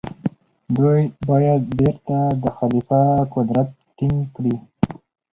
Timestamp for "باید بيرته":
1.27-2.17